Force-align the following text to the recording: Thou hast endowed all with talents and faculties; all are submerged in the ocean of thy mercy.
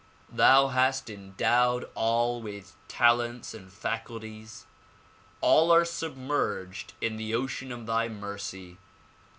Thou 0.31 0.69
hast 0.69 1.11
endowed 1.11 1.87
all 1.93 2.41
with 2.41 2.75
talents 2.87 3.53
and 3.53 3.71
faculties; 3.71 4.65
all 5.41 5.71
are 5.71 5.85
submerged 5.85 6.93
in 7.01 7.17
the 7.17 7.35
ocean 7.35 7.71
of 7.71 7.85
thy 7.85 8.07
mercy. 8.09 8.79